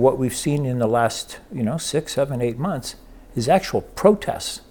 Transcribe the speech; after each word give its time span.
what 0.00 0.18
we've 0.18 0.36
seen 0.36 0.66
in 0.66 0.78
the 0.78 0.86
last, 0.86 1.38
you 1.52 1.62
know, 1.62 1.76
six, 1.76 2.14
seven, 2.14 2.40
eight 2.40 2.58
months 2.58 2.96
is 3.36 3.48
actual 3.48 3.82
protests 3.82 4.62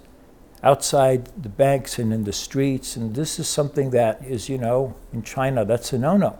outside 0.62 1.30
the 1.42 1.50
banks 1.50 1.98
and 1.98 2.14
in 2.14 2.24
the 2.26 2.34
streets. 2.34 2.96
And 2.96 3.16
this 3.16 3.40
is 3.40 3.48
something 3.48 3.92
that 3.92 4.24
is, 4.24 4.50
you 4.50 4.58
know, 4.58 4.96
in 5.14 5.24
China, 5.24 5.64
that's 5.66 5.94
a 5.94 5.98
no-no. 5.98 6.38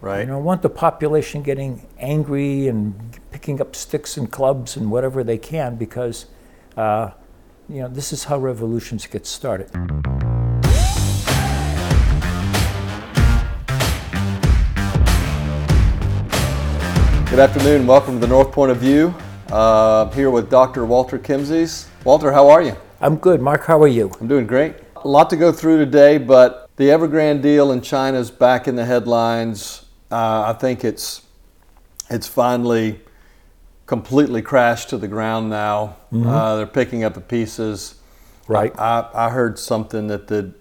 Right. 0.00 0.20
You 0.20 0.26
don't 0.26 0.44
want 0.44 0.62
the 0.62 0.68
population 0.68 1.42
getting 1.42 1.86
angry 1.98 2.66
and 2.66 3.18
picking 3.30 3.60
up 3.60 3.76
sticks 3.76 4.16
and 4.16 4.30
clubs 4.30 4.76
and 4.76 4.90
whatever 4.90 5.22
they 5.22 5.38
can 5.38 5.76
because, 5.76 6.26
uh, 6.76 7.12
you 7.68 7.82
know, 7.82 7.88
this 7.88 8.12
is 8.12 8.24
how 8.24 8.38
revolutions 8.38 9.06
get 9.06 9.26
started. 9.26 9.70
Good 17.32 17.40
afternoon. 17.40 17.86
Welcome 17.86 18.16
to 18.16 18.20
the 18.20 18.26
North 18.26 18.52
Point 18.52 18.72
of 18.72 18.76
View. 18.76 19.14
Uh, 19.50 20.04
I'm 20.04 20.12
here 20.12 20.30
with 20.30 20.50
Dr. 20.50 20.84
Walter 20.84 21.18
Kemmsies. 21.18 21.86
Walter, 22.04 22.30
how 22.30 22.50
are 22.50 22.60
you? 22.60 22.76
I'm 23.00 23.16
good. 23.16 23.40
Mark, 23.40 23.64
how 23.64 23.80
are 23.80 23.88
you? 23.88 24.12
I'm 24.20 24.28
doing 24.28 24.46
great. 24.46 24.74
A 24.96 25.08
lot 25.08 25.30
to 25.30 25.36
go 25.38 25.50
through 25.50 25.78
today, 25.78 26.18
but 26.18 26.68
the 26.76 26.90
Evergrande 26.90 27.40
deal 27.40 27.72
in 27.72 27.80
China 27.80 28.18
is 28.18 28.30
back 28.30 28.68
in 28.68 28.76
the 28.76 28.84
headlines. 28.84 29.86
Uh, 30.10 30.42
I 30.48 30.52
think 30.52 30.84
it's 30.84 31.22
it's 32.10 32.28
finally 32.28 33.00
completely 33.86 34.42
crashed 34.42 34.90
to 34.90 34.98
the 34.98 35.08
ground 35.08 35.48
now. 35.48 35.96
Uh, 36.14 36.56
they're 36.56 36.66
picking 36.66 37.02
up 37.02 37.14
the 37.14 37.22
pieces. 37.22 37.94
Right. 38.46 38.78
I, 38.78 39.08
I 39.14 39.30
heard 39.30 39.58
something 39.58 40.08
that 40.08 40.26
the, 40.26 40.52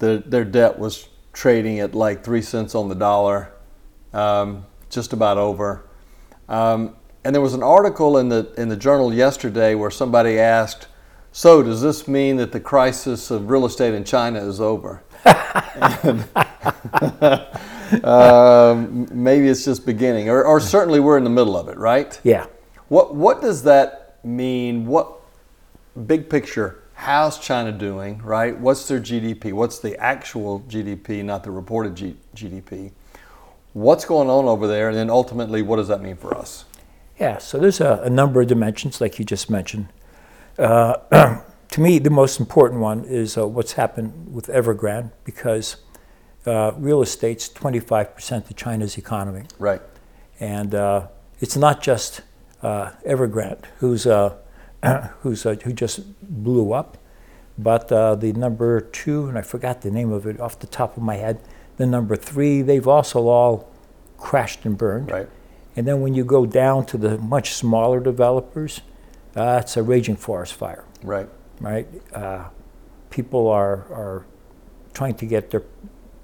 the 0.00 0.20
their 0.26 0.44
debt 0.44 0.80
was 0.80 1.08
trading 1.32 1.78
at 1.78 1.94
like 1.94 2.24
three 2.24 2.42
cents 2.42 2.74
on 2.74 2.88
the 2.88 2.96
dollar, 2.96 3.52
um, 4.12 4.66
just 4.90 5.12
about 5.12 5.38
over. 5.38 5.84
Um, 6.48 6.96
and 7.24 7.34
there 7.34 7.42
was 7.42 7.54
an 7.54 7.62
article 7.62 8.18
in 8.18 8.28
the 8.28 8.52
in 8.56 8.68
the 8.68 8.76
journal 8.76 9.12
yesterday 9.12 9.74
where 9.74 9.90
somebody 9.90 10.38
asked, 10.38 10.86
"So 11.32 11.62
does 11.62 11.82
this 11.82 12.06
mean 12.06 12.36
that 12.36 12.52
the 12.52 12.60
crisis 12.60 13.30
of 13.30 13.50
real 13.50 13.66
estate 13.66 13.94
in 13.94 14.04
China 14.04 14.38
is 14.38 14.60
over?" 14.60 15.02
And, 15.24 16.24
um, 18.04 19.08
maybe 19.10 19.48
it's 19.48 19.64
just 19.64 19.84
beginning, 19.84 20.28
or, 20.28 20.44
or 20.44 20.60
certainly 20.60 21.00
we're 21.00 21.18
in 21.18 21.24
the 21.24 21.30
middle 21.30 21.56
of 21.56 21.68
it, 21.68 21.76
right? 21.78 22.18
Yeah. 22.22 22.46
What 22.88 23.14
what 23.14 23.40
does 23.40 23.64
that 23.64 24.18
mean? 24.24 24.86
What 24.86 25.12
big 26.06 26.30
picture? 26.30 26.82
How's 26.94 27.38
China 27.38 27.72
doing? 27.72 28.22
Right? 28.22 28.58
What's 28.58 28.86
their 28.88 29.00
GDP? 29.00 29.52
What's 29.52 29.80
the 29.80 29.98
actual 29.98 30.60
GDP, 30.60 31.24
not 31.24 31.42
the 31.44 31.50
reported 31.50 31.94
G- 31.94 32.16
GDP? 32.34 32.92
What's 33.76 34.06
going 34.06 34.30
on 34.30 34.46
over 34.46 34.66
there? 34.66 34.88
And 34.88 34.96
then 34.96 35.10
ultimately, 35.10 35.60
what 35.60 35.76
does 35.76 35.88
that 35.88 36.00
mean 36.00 36.16
for 36.16 36.34
us? 36.34 36.64
Yeah, 37.20 37.36
so 37.36 37.58
there's 37.58 37.78
a, 37.78 38.00
a 38.04 38.08
number 38.08 38.40
of 38.40 38.48
dimensions, 38.48 39.02
like 39.02 39.18
you 39.18 39.24
just 39.26 39.50
mentioned. 39.50 39.88
Uh, 40.58 40.94
to 41.68 41.80
me, 41.82 41.98
the 41.98 42.08
most 42.08 42.40
important 42.40 42.80
one 42.80 43.04
is 43.04 43.36
uh, 43.36 43.46
what's 43.46 43.72
happened 43.72 44.32
with 44.32 44.46
Evergrande, 44.46 45.10
because 45.24 45.76
uh, 46.46 46.72
real 46.78 47.02
estate's 47.02 47.50
25% 47.50 48.48
of 48.48 48.56
China's 48.56 48.96
economy. 48.96 49.42
Right. 49.58 49.82
And 50.40 50.74
uh, 50.74 51.08
it's 51.40 51.58
not 51.58 51.82
just 51.82 52.22
uh, 52.62 52.92
Evergrande, 53.06 53.66
who's, 53.80 54.06
uh, 54.06 54.36
who's, 55.20 55.44
uh, 55.44 55.54
who 55.64 55.74
just 55.74 56.00
blew 56.22 56.72
up, 56.72 56.96
but 57.58 57.92
uh, 57.92 58.14
the 58.14 58.32
number 58.32 58.80
two, 58.80 59.28
and 59.28 59.36
I 59.36 59.42
forgot 59.42 59.82
the 59.82 59.90
name 59.90 60.12
of 60.12 60.26
it 60.26 60.40
off 60.40 60.58
the 60.60 60.66
top 60.66 60.96
of 60.96 61.02
my 61.02 61.16
head, 61.16 61.42
the 61.76 61.86
number 61.86 62.16
three, 62.16 62.62
they've 62.62 62.86
also 62.88 63.28
all 63.28 63.68
crashed 64.18 64.64
and 64.64 64.76
burned. 64.78 65.10
Right. 65.10 65.28
And 65.76 65.86
then 65.86 66.00
when 66.00 66.14
you 66.14 66.24
go 66.24 66.46
down 66.46 66.86
to 66.86 66.96
the 66.96 67.18
much 67.18 67.52
smaller 67.54 68.00
developers, 68.00 68.80
uh, 69.36 69.60
it's 69.62 69.76
a 69.76 69.82
raging 69.82 70.16
forest 70.16 70.54
fire, 70.54 70.84
Right. 71.02 71.28
right? 71.60 71.86
Uh, 72.14 72.44
people 73.10 73.48
are, 73.48 73.84
are 73.92 74.24
trying 74.94 75.14
to 75.14 75.26
get 75.26 75.50
their 75.50 75.62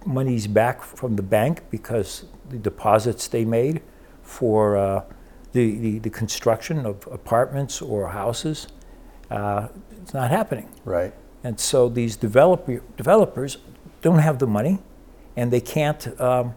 monies 0.06 0.46
back 0.46 0.82
from 0.82 1.16
the 1.16 1.22
bank 1.22 1.60
because 1.70 2.24
the 2.48 2.56
deposits 2.58 3.28
they 3.28 3.44
made 3.44 3.82
for 4.22 4.76
uh, 4.76 5.04
the, 5.52 5.76
the, 5.76 5.98
the 5.98 6.10
construction 6.10 6.86
of 6.86 7.06
apartments 7.12 7.82
or 7.82 8.08
houses, 8.08 8.68
uh, 9.30 9.68
it's 10.00 10.14
not 10.14 10.30
happening. 10.30 10.68
Right. 10.86 11.12
And 11.44 11.60
so 11.60 11.88
these 11.90 12.16
developer, 12.16 12.80
developers 12.96 13.58
don't 14.00 14.20
have 14.20 14.38
the 14.38 14.46
money, 14.46 14.78
and 15.36 15.52
they 15.52 15.60
can't, 15.60 16.20
um, 16.20 16.54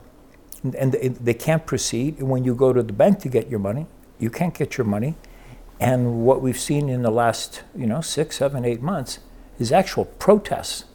and 0.63 0.91
they, 0.93 1.33
can't 1.33 1.65
proceed. 1.65 2.19
And 2.19 2.29
when 2.29 2.43
you 2.43 2.55
go 2.55 2.73
to 2.73 2.83
the 2.83 2.93
bank 2.93 3.19
to 3.19 3.29
get 3.29 3.49
your 3.49 3.59
money, 3.59 3.87
you 4.19 4.29
can't 4.29 4.53
get 4.53 4.77
your 4.77 4.85
money. 4.85 5.15
And 5.79 6.25
what 6.25 6.41
we've 6.41 6.59
seen 6.59 6.89
in 6.89 7.01
the 7.01 7.11
last, 7.11 7.63
you 7.75 7.85
know, 7.85 8.01
six, 8.01 8.37
seven, 8.37 8.65
eight 8.65 8.81
months 8.81 9.19
is 9.59 9.71
actual 9.71 10.05
protests 10.05 10.85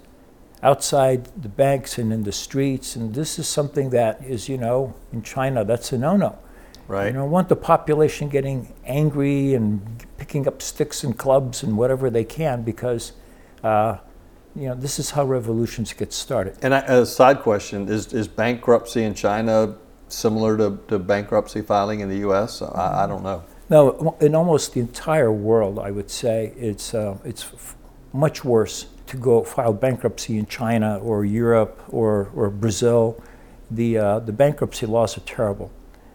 outside 0.62 1.28
the 1.40 1.48
banks 1.48 1.98
and 1.98 2.12
in 2.12 2.24
the 2.24 2.32
streets. 2.32 2.96
And 2.96 3.14
this 3.14 3.38
is 3.38 3.48
something 3.48 3.90
that 3.90 4.22
is, 4.22 4.48
you 4.48 4.58
know, 4.58 4.94
in 5.12 5.22
China, 5.22 5.64
that's 5.64 5.92
a 5.92 5.98
no-no. 5.98 6.38
Right. 6.88 7.06
You 7.06 7.12
don't 7.12 7.30
want 7.30 7.48
the 7.48 7.56
population 7.56 8.28
getting 8.28 8.74
angry 8.84 9.54
and 9.54 10.04
picking 10.18 10.48
up 10.48 10.60
sticks 10.60 11.04
and 11.04 11.16
clubs 11.16 11.62
and 11.62 11.76
whatever 11.76 12.10
they 12.10 12.24
can 12.24 12.62
because, 12.62 13.12
uh, 13.62 13.98
you 14.56 14.68
know, 14.68 14.74
this 14.74 14.98
is 14.98 15.10
how 15.10 15.24
revolutions 15.24 15.92
get 15.92 16.12
started. 16.12 16.56
And 16.62 16.74
I, 16.74 16.80
a 16.80 17.06
side 17.06 17.40
question 17.40 17.88
is: 17.88 18.12
Is 18.12 18.28
bankruptcy 18.28 19.04
in 19.04 19.14
China 19.14 19.76
similar 20.08 20.56
to, 20.56 20.78
to 20.88 20.98
bankruptcy 20.98 21.62
filing 21.62 22.00
in 22.00 22.08
the 22.08 22.18
U.S.? 22.18 22.62
I, 22.62 23.04
I 23.04 23.06
don't 23.06 23.22
know. 23.22 23.44
No, 23.68 24.16
in 24.20 24.34
almost 24.34 24.74
the 24.74 24.80
entire 24.80 25.30
world, 25.30 25.78
I 25.78 25.92
would 25.92 26.10
say 26.10 26.52
it's 26.56 26.92
uh, 26.92 27.16
it's 27.24 27.44
f- 27.44 27.76
much 28.12 28.44
worse 28.44 28.86
to 29.06 29.16
go 29.16 29.44
file 29.44 29.72
bankruptcy 29.72 30.38
in 30.38 30.46
China 30.46 30.98
or 30.98 31.24
Europe 31.24 31.82
or, 31.88 32.30
or 32.34 32.50
Brazil. 32.50 33.22
The 33.70 33.98
uh, 33.98 34.18
the 34.18 34.32
bankruptcy 34.32 34.86
laws 34.86 35.16
are 35.16 35.22
terrible. 35.22 35.70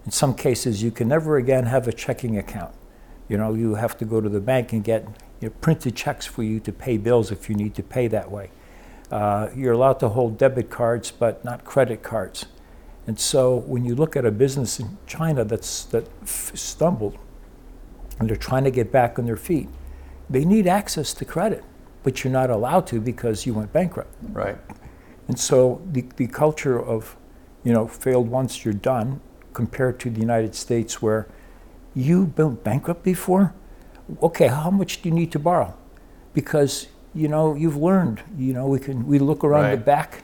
In 0.05 0.11
some 0.11 0.35
cases, 0.35 0.83
you 0.83 0.91
can 0.91 1.07
never 1.07 1.37
again 1.37 1.65
have 1.65 1.87
a 1.87 1.93
checking 1.93 2.37
account. 2.37 2.75
You 3.27 3.37
know, 3.37 3.53
you 3.53 3.75
have 3.75 3.97
to 3.97 4.05
go 4.05 4.21
to 4.21 4.29
the 4.29 4.39
bank 4.39 4.73
and 4.73 4.83
get 4.83 5.03
you 5.41 5.49
know, 5.49 5.55
printed 5.61 5.95
checks 5.95 6.25
for 6.25 6.43
you 6.43 6.59
to 6.61 6.71
pay 6.71 6.97
bills 6.97 7.31
if 7.31 7.49
you 7.49 7.55
need 7.55 7.75
to 7.75 7.83
pay 7.83 8.07
that 8.07 8.31
way. 8.31 8.51
Uh, 9.11 9.49
you're 9.55 9.73
allowed 9.73 9.99
to 9.99 10.09
hold 10.09 10.37
debit 10.37 10.69
cards, 10.69 11.11
but 11.11 11.43
not 11.45 11.63
credit 11.63 12.03
cards. 12.03 12.45
And 13.07 13.19
so, 13.19 13.55
when 13.55 13.85
you 13.85 13.93
look 13.93 14.15
at 14.15 14.25
a 14.25 14.31
business 14.31 14.79
in 14.79 14.97
China 15.05 15.43
that's 15.43 15.83
that 15.85 16.07
f- 16.23 16.51
stumbled, 16.55 17.17
and 18.19 18.29
they're 18.29 18.35
trying 18.35 18.63
to 18.63 18.71
get 18.71 18.91
back 18.91 19.19
on 19.19 19.25
their 19.25 19.37
feet, 19.37 19.69
they 20.29 20.43
need 20.43 20.65
access 20.65 21.13
to 21.13 21.25
credit, 21.25 21.63
but 22.01 22.23
you're 22.23 22.33
not 22.33 22.49
allowed 22.49 22.87
to 22.87 22.99
because 22.99 23.45
you 23.45 23.53
went 23.53 23.71
bankrupt. 23.71 24.11
Right. 24.31 24.57
And 25.27 25.39
so 25.39 25.81
the, 25.91 26.05
the 26.15 26.27
culture 26.27 26.79
of, 26.81 27.15
you 27.63 27.73
know, 27.73 27.87
failed 27.87 28.29
once 28.29 28.65
you're 28.65 28.73
done, 28.73 29.21
compared 29.53 29.99
to 30.01 30.09
the 30.09 30.19
United 30.19 30.53
States 30.53 31.01
where 31.01 31.27
you've 31.95 32.35
been 32.35 32.55
bankrupt 32.55 33.03
before, 33.03 33.53
okay, 34.21 34.47
how 34.47 34.69
much 34.69 35.01
do 35.01 35.09
you 35.09 35.15
need 35.15 35.31
to 35.31 35.39
borrow? 35.39 35.75
Because, 36.33 36.87
you 37.13 37.27
know, 37.27 37.55
you've 37.55 37.77
learned, 37.77 38.21
you 38.37 38.53
know, 38.53 38.67
we 38.67 38.79
can, 38.79 39.07
we 39.07 39.19
look 39.19 39.43
around 39.43 39.71
the 39.71 39.77
back 39.77 40.23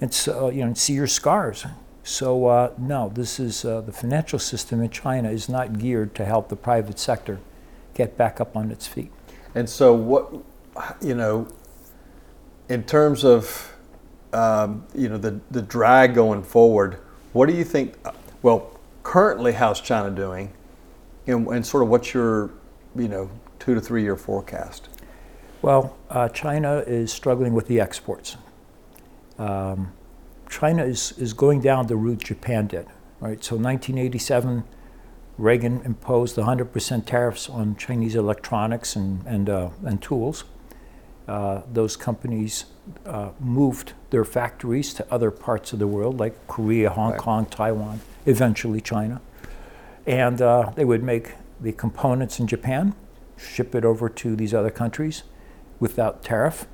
and 0.00 0.12
so, 0.12 0.50
you 0.50 0.60
know, 0.60 0.68
and 0.68 0.78
see 0.78 0.92
your 0.92 1.06
scars. 1.06 1.66
So, 2.04 2.46
uh, 2.46 2.72
no, 2.78 3.10
this 3.12 3.40
is, 3.40 3.64
uh, 3.64 3.80
the 3.80 3.92
financial 3.92 4.38
system 4.38 4.80
in 4.80 4.90
China 4.90 5.30
is 5.30 5.48
not 5.48 5.78
geared 5.78 6.14
to 6.14 6.24
help 6.24 6.48
the 6.48 6.56
private 6.56 6.98
sector 6.98 7.40
get 7.94 8.16
back 8.16 8.40
up 8.40 8.56
on 8.56 8.70
its 8.70 8.86
feet. 8.86 9.10
And 9.54 9.68
so, 9.68 9.94
what 9.94 10.32
you 11.00 11.14
know, 11.14 11.48
in 12.68 12.84
terms 12.84 13.24
of 13.24 13.74
um, 14.32 14.86
you 14.94 15.08
know 15.08 15.16
the 15.18 15.40
the 15.50 15.62
drag 15.62 16.14
going 16.14 16.42
forward, 16.42 16.98
what 17.32 17.48
do 17.48 17.54
you 17.54 17.64
think? 17.64 17.94
Well, 18.42 18.78
currently, 19.02 19.52
how's 19.52 19.80
China 19.80 20.10
doing, 20.10 20.52
and, 21.26 21.46
and 21.48 21.66
sort 21.66 21.82
of 21.82 21.88
what's 21.88 22.14
your 22.14 22.50
you 22.94 23.08
know 23.08 23.30
two 23.58 23.74
to 23.74 23.80
three 23.80 24.02
year 24.02 24.16
forecast? 24.16 24.88
Well, 25.62 25.96
uh, 26.10 26.28
China 26.28 26.84
is 26.86 27.12
struggling 27.12 27.52
with 27.52 27.66
the 27.66 27.80
exports. 27.80 28.36
Um, 29.38 29.92
China 30.48 30.84
is, 30.84 31.12
is 31.18 31.32
going 31.32 31.60
down 31.60 31.86
the 31.86 31.96
route 31.96 32.22
Japan 32.22 32.66
did, 32.66 32.86
right? 33.20 33.42
So 33.42 33.56
1987, 33.56 34.64
Reagan 35.38 35.82
imposed 35.84 36.36
100% 36.36 37.04
tariffs 37.04 37.48
on 37.50 37.76
Chinese 37.76 38.14
electronics 38.14 38.96
and, 38.96 39.26
and, 39.26 39.50
uh, 39.50 39.70
and 39.84 40.00
tools. 40.00 40.44
Uh, 41.26 41.62
those 41.72 41.96
companies 41.96 42.66
uh, 43.04 43.30
moved 43.40 43.94
their 44.10 44.24
factories 44.24 44.94
to 44.94 45.12
other 45.12 45.30
parts 45.30 45.72
of 45.72 45.78
the 45.80 45.86
world, 45.86 46.20
like 46.20 46.46
Korea, 46.46 46.90
Hong 46.90 47.10
Right. 47.10 47.20
Kong, 47.20 47.46
Taiwan, 47.46 48.00
eventually 48.24 48.80
China. 48.80 49.20
And 50.06 50.40
uh, 50.40 50.72
they 50.74 50.84
would 50.84 51.02
make 51.02 51.34
the 51.60 51.72
components 51.72 52.38
in 52.38 52.46
Japan, 52.46 52.94
ship 53.36 53.74
it 53.74 53.84
over 53.84 54.08
to 54.08 54.36
these 54.36 54.54
other 54.54 54.70
countries 54.70 55.24
without 55.80 56.22
tariff, 56.22 56.66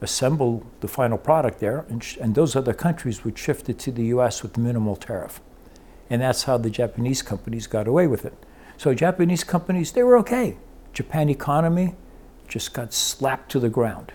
assemble 0.00 0.66
the 0.80 0.88
final 0.88 1.18
product 1.18 1.60
there, 1.60 1.84
and, 1.88 2.04
sh- 2.04 2.18
and 2.20 2.34
those 2.34 2.54
other 2.54 2.74
countries 2.74 3.24
would 3.24 3.38
shift 3.38 3.68
it 3.68 3.78
to 3.80 3.90
the 3.90 4.06
US 4.06 4.42
with 4.42 4.56
minimal 4.56 4.96
tariff. 4.96 5.40
And 6.10 6.22
that's 6.22 6.44
how 6.44 6.56
the 6.58 6.70
Japanese 6.70 7.22
companies 7.22 7.66
got 7.66 7.88
away 7.88 8.06
with 8.06 8.24
it. 8.24 8.34
So 8.76 8.94
Japanese 8.94 9.44
companies, 9.44 9.92
they 9.92 10.02
were 10.02 10.16
okay. 10.18 10.56
Japan 10.92 11.28
economy 11.28 11.94
just 12.46 12.72
got 12.72 12.92
slapped 12.92 13.50
to 13.52 13.60
the 13.60 13.68
ground. 13.68 14.12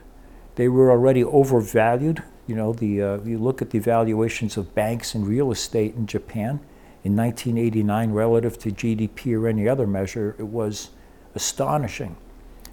They 0.56 0.68
were 0.68 0.92
already 0.92 1.24
overvalued. 1.24 2.24
You 2.48 2.56
know, 2.56 2.74
the 2.74 3.02
uh, 3.02 3.18
you 3.20 3.38
look 3.38 3.62
at 3.62 3.70
the 3.70 3.80
valuations 3.80 4.58
of 4.58 4.74
banks 4.76 5.16
and 5.16 5.28
real 5.28 5.52
estate 5.52 5.96
in 5.96 6.08
Japan 6.08 6.60
in 7.04 7.16
1989 7.16 8.12
relative 8.12 8.58
to 8.60 8.72
GDP 8.72 9.38
or 9.38 9.48
any 9.48 9.68
other 9.68 9.86
measure, 9.86 10.36
it 10.40 10.48
was 10.48 10.92
astonishing. 11.36 12.16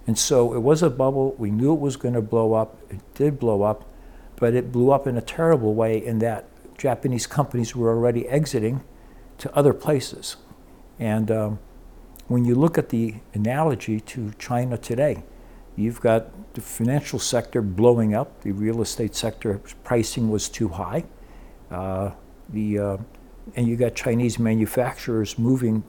And 0.06 0.18
so 0.18 0.54
it 0.54 0.60
was 0.60 0.82
a 0.82 0.90
bubble. 0.90 1.34
We 1.36 1.50
knew 1.50 1.72
it 1.72 1.80
was 1.80 1.96
going 1.96 2.14
to 2.14 2.22
blow 2.22 2.54
up. 2.54 2.78
It 2.90 3.00
did 3.14 3.38
blow 3.38 3.62
up, 3.62 3.88
but 4.36 4.54
it 4.54 4.72
blew 4.72 4.90
up 4.90 5.06
in 5.06 5.16
a 5.16 5.20
terrible 5.20 5.74
way 5.74 6.04
in 6.04 6.20
that 6.20 6.46
Japanese 6.78 7.26
companies 7.26 7.76
were 7.76 7.90
already 7.90 8.26
exiting 8.28 8.82
to 9.38 9.54
other 9.54 9.74
places. 9.74 10.36
And 10.98 11.30
um, 11.30 11.58
when 12.28 12.44
you 12.44 12.54
look 12.54 12.78
at 12.78 12.90
the 12.90 13.16
analogy 13.34 14.00
to 14.00 14.32
China 14.38 14.78
today, 14.78 15.24
you've 15.76 16.00
got 16.00 16.54
the 16.54 16.60
financial 16.60 17.18
sector 17.18 17.62
blowing 17.62 18.14
up. 18.14 18.42
The 18.42 18.52
real 18.52 18.80
estate 18.82 19.14
sector 19.14 19.60
pricing 19.82 20.30
was 20.30 20.48
too 20.48 20.68
high. 20.68 21.04
Uh, 21.70 22.12
the 22.48 22.78
uh, 22.78 22.96
and 23.56 23.66
you 23.66 23.76
got 23.76 23.94
Chinese 23.94 24.38
manufacturers 24.38 25.38
moving 25.38 25.82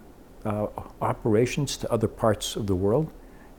uh, 0.46 0.68
operations 1.02 1.78
to 1.78 1.92
other 1.92 2.08
parts 2.08 2.56
of 2.56 2.68
the 2.68 2.76
world 2.76 3.12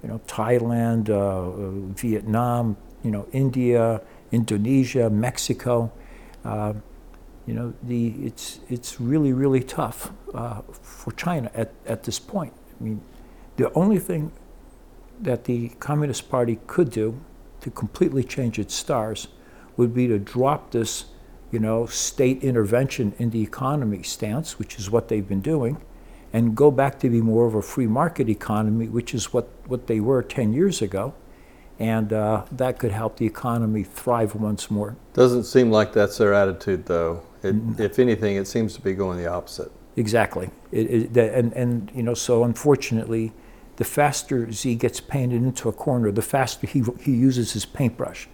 you 0.02 0.08
know, 0.08 0.20
Thailand, 0.26 1.10
uh, 1.10 1.94
Vietnam, 1.94 2.76
you 3.02 3.10
know, 3.10 3.26
India, 3.32 4.00
Indonesia, 4.32 5.08
Mexico. 5.08 5.93
Uh, 6.44 6.75
you 7.46 7.54
know, 7.54 7.72
the, 7.82 8.08
it's, 8.25 8.60
it's 8.69 9.00
really, 9.00 9.32
really 9.32 9.62
tough 9.62 10.12
uh, 10.34 10.60
for 10.70 11.12
China 11.12 11.50
at, 11.54 11.72
at 11.87 12.04
this 12.04 12.19
point. 12.19 12.52
I 12.81 12.84
mean, 12.84 13.00
the 13.56 13.72
only 13.75 13.99
thing 13.99 14.32
that 15.20 15.44
the 15.44 15.69
Communist 15.81 16.31
Party 16.31 16.58
could 16.66 16.90
do 16.90 17.20
to 17.60 17.70
completely 17.70 18.25
change 18.25 18.58
its 18.58 18.75
stars 18.75 19.28
would 19.76 19.94
be 19.94 20.06
to 20.08 20.19
drop 20.19 20.72
this, 20.72 21.06
you 21.52 21.60
know, 21.60 21.87
state 21.87 22.43
intervention 22.43 23.14
in 23.19 23.31
the 23.31 23.43
economy 23.43 24.02
stance, 24.02 24.58
which 24.58 24.78
is 24.78 24.90
what 24.90 25.08
they've 25.08 25.28
been 25.28 25.43
doing, 25.43 25.81
and 26.32 26.56
go 26.56 26.70
back 26.70 26.99
to 27.00 27.10
be 27.10 27.20
more 27.20 27.46
of 27.46 27.54
a 27.54 27.62
free 27.62 27.87
market 27.87 28.28
economy, 28.28 28.88
which 28.88 29.14
is 29.14 29.32
what, 29.34 29.49
what 29.66 29.87
they 29.87 30.00
were 30.00 30.22
10 30.22 30.54
years 30.54 30.81
ago. 30.81 31.14
And 31.78 32.12
uh, 32.12 32.44
that 32.52 32.78
could 32.78 32.93
help 32.93 33.19
the 33.19 33.26
economy 33.26 33.82
thrive 33.82 34.34
once 34.34 34.70
more. 34.70 34.96
Doesn't 35.12 35.44
seem 35.44 35.70
like 35.70 35.93
that's 35.93 36.16
their 36.19 36.32
attitude, 36.32 36.87
though. 36.87 37.22
It, 37.43 37.56
if 37.78 37.99
anything, 37.99 38.37
it 38.37 38.46
seems 38.46 38.75
to 38.75 38.81
be 38.81 38.94
going 38.94 39.19
the 39.19 39.31
opposite. 39.31 39.70
Exactly. 39.96 40.50
It, 40.70 41.16
it, 41.16 41.34
and, 41.34 41.52
and, 41.52 41.90
you 41.94 42.02
know, 42.02 42.14
so 42.14 42.44
unfortunately, 42.44 43.32
the 43.76 43.84
faster 43.84 44.50
Xi 44.50 44.75
gets 44.75 45.00
painted 45.00 45.43
into 45.43 45.69
a 45.69 45.72
corner, 45.72 46.10
the 46.12 46.22
faster 46.22 46.66
he, 46.66 46.82
he 47.00 47.12
uses 47.12 47.52
his 47.52 47.66
paintbrush. 47.66 48.28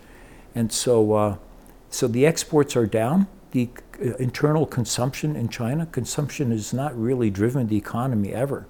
And 0.55 0.71
so, 0.71 1.15
uh, 1.15 1.37
so 1.91 2.09
the 2.09 2.27
exports 2.27 2.77
are 2.77 2.87
down. 2.87 3.27
The 3.53 3.71
uh, 4.01 4.15
internal 4.17 4.67
consumption 4.67 5.37
in 5.37 5.49
China, 5.49 5.87
consumption 5.87 6.51
has 6.51 6.73
not 6.73 6.99
really 6.99 7.31
driven 7.31 7.67
the 7.67 7.77
economy 7.77 8.33
ever. 8.33 8.67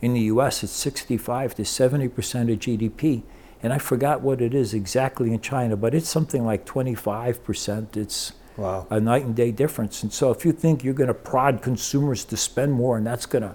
In 0.00 0.14
the 0.14 0.20
US, 0.22 0.64
it's 0.64 0.72
65 0.72 1.54
to 1.56 1.62
70% 1.62 2.06
of 2.52 2.58
GDP. 2.58 3.22
And 3.62 3.72
I 3.72 3.78
forgot 3.78 4.22
what 4.22 4.40
it 4.40 4.54
is 4.54 4.74
exactly 4.74 5.32
in 5.32 5.40
China, 5.40 5.76
but 5.76 5.94
it's 5.94 6.08
something 6.08 6.44
like 6.44 6.66
25%. 6.66 7.96
It's 7.96 8.32
wow. 8.56 8.86
a 8.90 8.98
night 8.98 9.24
and 9.24 9.36
day 9.36 9.52
difference. 9.52 10.02
And 10.02 10.12
so 10.12 10.32
if 10.32 10.44
you 10.44 10.52
think 10.52 10.82
you're 10.82 10.94
going 10.94 11.08
to 11.08 11.14
prod 11.14 11.62
consumers 11.62 12.24
to 12.24 12.36
spend 12.36 12.72
more 12.72 12.96
and 12.96 13.06
that's 13.06 13.26
going 13.26 13.42
to 13.42 13.54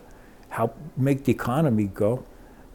help 0.49 0.77
make 0.95 1.25
the 1.25 1.31
economy 1.33 1.85
go, 1.85 2.23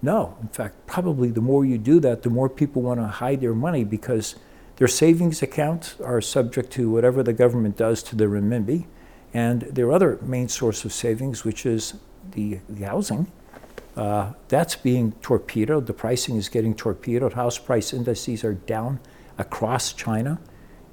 no. 0.03 0.37
In 0.43 0.49
fact, 0.49 0.87
probably 0.87 1.31
the 1.31 1.41
more 1.41 1.65
you 1.65 1.79
do 1.79 2.01
that, 2.01 2.23
the 2.23 2.31
more 2.31 2.49
people 2.49 2.83
want 2.83 3.01
to 3.01 3.07
hide 3.07 3.41
their 3.41 3.55
money 3.55 3.85
because 3.85 4.35
their 4.83 4.89
savings 4.89 5.43
accounts 5.43 5.95
are 6.01 6.21
subject 6.21 6.73
to 6.73 6.91
whatever 6.91 7.23
the 7.23 7.33
government 7.33 7.77
does 7.77 8.03
to 8.03 8.17
the 8.17 8.25
renminbi, 8.25 8.85
and 9.33 9.63
their 9.63 9.93
other 9.93 10.19
main 10.23 10.49
source 10.49 10.85
of 10.85 10.93
savings, 10.93 11.45
which 11.45 11.65
is 11.65 11.95
the, 12.33 12.59
the 12.69 12.85
housing, 12.85 13.31
uh, 13.97 14.33
that's 14.49 14.75
being 14.75 15.13
torpedoed. 15.23 15.87
The 15.87 15.93
pricing 15.93 16.35
is 16.35 16.49
getting 16.49 16.75
torpedoed. 16.75 17.35
House 17.35 17.59
price 17.59 17.93
indices 17.93 18.43
are 18.43 18.55
down 18.55 18.99
across 19.39 19.93
China. 19.93 20.41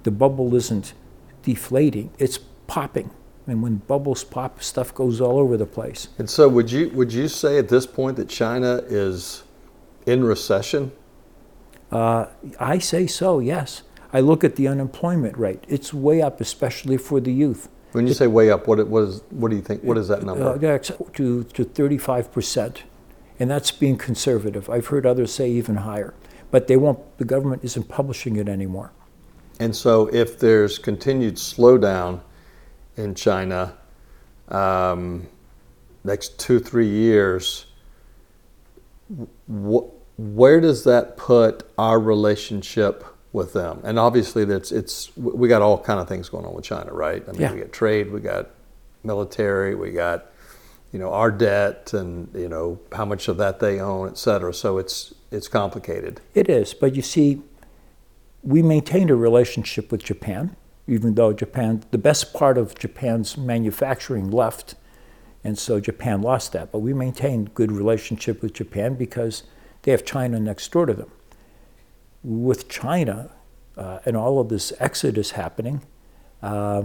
The 0.03 0.11
bubble 0.11 0.53
isn't 0.53 0.93
deflating; 1.41 2.11
it's 2.19 2.37
popping. 2.67 3.09
And 3.47 3.63
when 3.63 3.77
bubbles 3.77 4.23
pop, 4.23 4.61
stuff 4.61 4.93
goes 4.93 5.19
all 5.19 5.39
over 5.39 5.57
the 5.57 5.65
place. 5.65 6.09
And 6.19 6.29
so, 6.29 6.47
would 6.47 6.71
you 6.71 6.89
would 6.89 7.11
you 7.11 7.27
say 7.27 7.57
at 7.57 7.69
this 7.69 7.87
point 7.87 8.17
that 8.17 8.29
China 8.29 8.83
is 8.87 9.41
in 10.05 10.23
recession? 10.23 10.91
Uh, 11.91 12.27
I 12.59 12.79
say 12.79 13.07
so, 13.07 13.39
yes. 13.39 13.83
I 14.11 14.19
look 14.21 14.43
at 14.43 14.55
the 14.55 14.67
unemployment 14.67 15.37
rate. 15.37 15.63
It's 15.67 15.93
way 15.93 16.21
up, 16.21 16.41
especially 16.41 16.97
for 16.97 17.19
the 17.19 17.31
youth. 17.31 17.69
When 17.91 18.05
you 18.05 18.11
it, 18.11 18.15
say 18.15 18.27
way 18.27 18.51
up, 18.51 18.67
what, 18.67 18.79
it, 18.79 18.87
what, 18.87 19.03
is, 19.03 19.21
what 19.29 19.49
do 19.49 19.55
you 19.55 19.61
think? 19.61 19.83
What 19.83 19.97
is 19.97 20.07
that 20.07 20.23
number? 20.23 20.47
Uh, 20.47 20.77
to, 20.77 21.43
to 21.43 21.65
35%. 21.65 22.81
And 23.39 23.49
that's 23.49 23.71
being 23.71 23.97
conservative. 23.97 24.69
I've 24.69 24.87
heard 24.87 25.05
others 25.05 25.33
say 25.33 25.49
even 25.49 25.77
higher. 25.77 26.13
But 26.51 26.67
they 26.67 26.77
won't, 26.77 27.17
the 27.17 27.25
government 27.25 27.63
isn't 27.63 27.87
publishing 27.87 28.35
it 28.35 28.49
anymore. 28.49 28.91
And 29.59 29.75
so 29.75 30.07
if 30.07 30.39
there's 30.39 30.77
continued 30.77 31.35
slowdown 31.35 32.21
in 32.97 33.13
China, 33.13 33.77
um, 34.49 35.27
next 36.03 36.39
two, 36.39 36.59
three 36.59 36.87
years, 36.87 37.67
what, 39.47 39.85
where 40.19 40.59
does 40.59 40.83
that 40.83 41.15
put 41.15 41.63
our 41.77 41.97
relationship 41.97 43.05
with 43.31 43.53
them? 43.53 43.79
And 43.85 43.97
obviously, 43.97 44.43
that's 44.43 44.69
it's 44.71 45.15
we 45.15 45.47
got 45.47 45.61
all 45.61 45.79
kind 45.81 45.99
of 45.99 46.09
things 46.09 46.27
going 46.27 46.45
on 46.45 46.53
with 46.53 46.65
China, 46.65 46.91
right? 46.91 47.23
I 47.25 47.31
mean, 47.31 47.41
yeah. 47.41 47.53
we 47.53 47.61
got 47.61 47.71
trade, 47.71 48.11
we 48.11 48.19
got 48.19 48.49
military, 49.03 49.75
we 49.75 49.91
got 49.91 50.25
you 50.91 50.99
know 50.99 51.13
our 51.13 51.31
debt, 51.31 51.93
and 51.93 52.29
you 52.35 52.49
know 52.49 52.79
how 52.91 53.05
much 53.05 53.29
of 53.29 53.37
that 53.37 53.61
they 53.61 53.79
own, 53.79 54.09
et 54.09 54.17
cetera. 54.17 54.53
So 54.53 54.77
it's 54.77 55.13
it's 55.31 55.47
complicated. 55.47 56.19
It 56.33 56.49
is, 56.49 56.73
but 56.73 56.97
you 56.97 57.01
see, 57.01 57.41
we 58.43 58.61
maintained 58.61 59.09
a 59.09 59.15
relationship 59.15 59.89
with 59.89 60.03
Japan, 60.03 60.57
even 60.85 61.15
though 61.15 61.31
Japan, 61.31 61.83
the 61.91 61.97
best 61.97 62.33
part 62.33 62.57
of 62.57 62.77
Japan's 62.77 63.37
manufacturing 63.37 64.29
left, 64.29 64.75
and 65.45 65.57
so 65.57 65.79
Japan 65.79 66.21
lost 66.21 66.51
that. 66.51 66.73
But 66.73 66.79
we 66.79 66.93
maintained 66.93 67.53
good 67.53 67.71
relationship 67.71 68.41
with 68.41 68.51
Japan 68.51 68.95
because 68.95 69.43
they 69.83 69.91
have 69.91 70.05
China 70.05 70.39
next 70.39 70.71
door 70.71 70.85
to 70.85 70.93
them. 70.93 71.11
With 72.23 72.67
China 72.69 73.31
uh, 73.77 73.99
and 74.05 74.17
all 74.17 74.39
of 74.39 74.49
this 74.49 74.73
exodus 74.79 75.31
happening, 75.31 75.81
uh, 76.41 76.83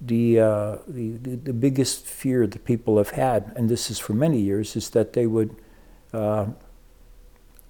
the, 0.00 0.40
uh, 0.40 0.76
the, 0.86 1.16
the, 1.16 1.52
biggest 1.52 2.06
fear 2.06 2.46
that 2.46 2.64
people 2.64 2.98
have 2.98 3.10
had, 3.10 3.52
and 3.56 3.68
this 3.68 3.90
is 3.90 3.98
for 3.98 4.12
many 4.12 4.38
years, 4.38 4.76
is 4.76 4.90
that 4.90 5.12
they 5.12 5.26
would 5.26 5.56
uh, 6.12 6.46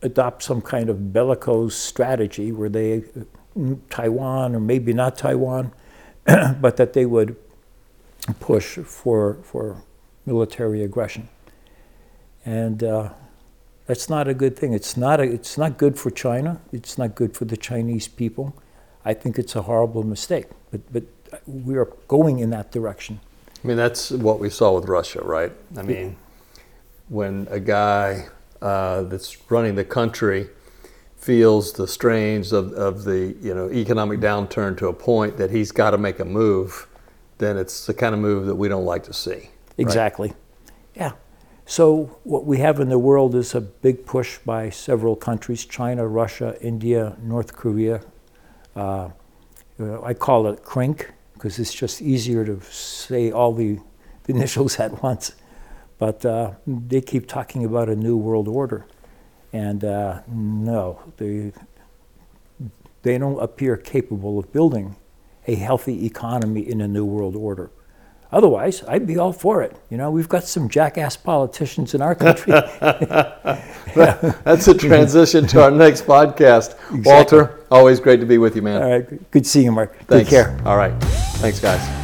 adopt 0.02 0.43
some 0.43 0.61
kind 0.61 0.90
of 0.90 1.12
bellicose 1.12 1.75
strategy 1.75 2.52
where 2.52 2.69
they, 2.69 3.05
Taiwan 3.88 4.55
or 4.55 4.61
maybe 4.61 4.93
not 4.93 5.17
Taiwan, 5.17 5.73
but 6.26 6.76
that 6.76 6.93
they 6.93 7.07
would 7.07 7.37
push 8.40 8.78
for, 8.78 9.38
for 9.43 9.83
military 10.26 10.83
aggression. 10.83 11.28
And 12.45 12.83
uh, 12.83 13.12
that's 13.88 14.11
not 14.11 14.28
a 14.28 14.35
good 14.35 14.57
thing. 14.57 14.75
It's 14.75 14.97
not, 14.97 15.18
a, 15.18 15.25
it's 15.25 15.57
not 15.57 15.78
good 15.78 15.99
for 15.99 16.11
China. 16.11 16.61
It's 16.73 16.99
not 16.99 17.14
good 17.14 17.35
for 17.35 17.47
the 17.47 17.57
Chinese 17.57 18.07
people. 18.07 18.54
I 19.04 19.14
think 19.14 19.38
it's 19.38 19.57
a 19.57 19.62
horrible 19.62 20.02
mistake. 20.02 20.47
But, 20.71 20.92
but 20.92 21.04
we 21.47 21.76
are 21.78 21.87
going 22.07 22.38
in 22.38 22.50
that 22.50 22.71
direction. 22.71 23.18
I 23.64 23.66
mean, 23.66 23.78
that's 23.78 24.11
what 24.11 24.40
we 24.40 24.50
saw 24.50 24.75
with 24.75 24.85
Russia, 24.85 25.23
right? 25.25 25.52
I 25.76 25.83
mean, 25.83 26.16
when 27.09 27.49
a 27.50 27.59
guy 27.59 28.26
uh, 28.61 29.04
that's 29.04 29.50
running 29.50 29.75
the 29.75 29.85
country 29.85 30.49
feels 31.16 31.73
the 31.73 31.88
strains 31.88 32.52
of, 32.52 32.73
of 32.75 33.04
the 33.04 33.35
you 33.40 33.52
know 33.52 33.68
economic 33.71 34.21
downturn 34.21 34.76
to 34.78 34.87
a 34.87 34.92
point 34.92 35.37
that 35.37 35.50
he's 35.50 35.73
got 35.73 35.90
to 35.90 35.99
make 35.99 36.21
a 36.21 36.25
move, 36.25 36.87
then 37.38 37.57
it's 37.57 37.87
the 37.87 37.95
kind 37.95 38.14
of 38.14 38.21
move 38.21 38.47
that 38.47 38.54
we 38.54 38.68
don't 38.68 38.85
like 38.85 39.02
to 39.04 39.12
see. 39.12 39.50
Exactly. 39.78 40.28
Right? 40.28 40.37
Yeah. 40.95 41.12
So, 41.71 42.19
what 42.25 42.47
we 42.47 42.59
have 42.61 42.81
in 42.81 42.89
the 42.89 42.99
world 42.99 43.35
is 43.35 43.55
a 43.55 43.61
big 43.61 44.07
push 44.07 44.39
by 44.39 44.71
several 44.71 45.15
countries 45.15 45.67
China, 45.67 46.09
Russia, 46.09 46.57
India, 46.63 47.15
North 47.23 47.53
Korea. 47.53 48.01
Uh, 48.75 49.11
I 50.03 50.15
call 50.15 50.47
it 50.47 50.65
CRINK 50.65 51.13
because 51.35 51.59
it's 51.59 51.75
just 51.75 52.01
easier 52.01 52.43
to 52.47 52.59
say 52.63 53.31
all 53.31 53.53
the, 53.53 53.81
the 54.25 54.33
initials 54.33 54.81
at 54.81 55.03
once. 55.03 55.33
But 55.99 56.25
uh, 56.25 56.53
they 56.67 57.03
keep 57.03 57.29
talking 57.29 57.67
about 57.67 57.91
a 57.91 57.97
new 57.97 58.17
world 58.17 58.49
order. 58.49 58.87
And 59.53 59.85
uh, 59.85 60.23
no, 60.27 61.03
they, 61.19 61.53
they 63.03 63.19
don't 63.19 63.39
appear 63.43 63.77
capable 63.77 64.39
of 64.39 64.51
building 64.55 64.97
a 65.47 65.55
healthy 65.55 66.07
economy 66.07 66.63
in 66.63 66.81
a 66.81 66.89
new 66.89 67.05
world 67.05 67.37
order. 67.37 67.71
Otherwise, 68.30 68.82
I'd 68.87 69.06
be 69.06 69.16
all 69.16 69.32
for 69.32 69.62
it. 69.62 69.75
You 69.90 69.97
know, 69.97 70.11
we've 70.11 70.28
got 70.28 70.44
some 70.44 70.68
jackass 70.68 71.16
politicians 71.16 71.94
in 71.94 72.02
our 72.02 72.14
country. 72.14 72.52
That's 73.94 74.68
a 74.68 74.75
transition 74.75 75.47
to 75.49 75.62
our 75.62 75.70
next 75.70 76.04
podcast. 76.04 76.76
Walter, 77.04 77.61
always 77.70 78.00
great 78.00 78.20
to 78.20 78.26
be 78.26 78.38
with 78.38 78.54
you, 78.54 78.62
man. 78.62 78.82
all 78.82 78.90
right, 78.90 79.30
good 79.30 79.47
seeing 79.47 79.66
you, 79.66 79.73
Mark. 79.73 79.97
Thanks. 80.06 80.28
Take 80.28 80.28
care. 80.28 80.61
All 80.66 80.76
right. 80.76 80.92
Thanks, 81.38 81.58
guys. 81.61 81.98